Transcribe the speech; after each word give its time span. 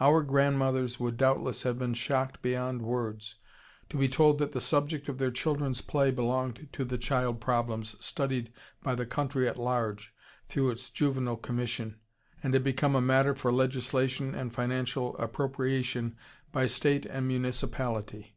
Our 0.00 0.22
grandmothers 0.24 0.98
would 0.98 1.16
doubtless 1.16 1.62
have 1.62 1.78
been 1.78 1.94
shocked 1.94 2.42
beyond 2.42 2.82
words 2.82 3.36
to 3.90 3.96
be 3.96 4.08
told 4.08 4.38
that 4.38 4.50
the 4.50 4.60
subject 4.60 5.08
of 5.08 5.18
their 5.18 5.30
children's 5.30 5.80
play 5.80 6.10
belonged 6.10 6.70
to 6.72 6.84
the 6.84 6.98
"Child 6.98 7.40
Problems" 7.40 7.94
studied 8.04 8.52
by 8.82 8.96
the 8.96 9.06
country 9.06 9.46
at 9.48 9.60
large 9.60 10.12
through 10.48 10.70
its 10.70 10.90
Juvenile 10.90 11.36
Commission, 11.36 12.00
and 12.42 12.52
had 12.52 12.64
become 12.64 12.96
a 12.96 13.00
matter 13.00 13.32
for 13.36 13.52
legislation 13.52 14.34
and 14.34 14.52
financial 14.52 15.16
appropriation 15.18 16.16
by 16.50 16.66
state 16.66 17.06
and 17.06 17.28
municipality! 17.28 18.34